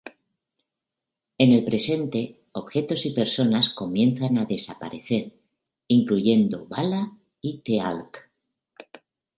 En 1.37 1.51
el 1.53 1.63
presente, 1.63 2.41
objetos 2.53 3.05
y 3.05 3.11
personas 3.11 3.69
comienzan 3.69 4.39
a 4.39 4.45
desaparecer, 4.45 5.31
incluyendo 5.87 6.65
Vala 6.67 7.15
y 7.39 7.59
Teal'c. 7.59 8.17